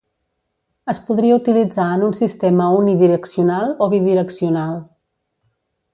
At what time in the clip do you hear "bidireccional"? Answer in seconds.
3.93-4.77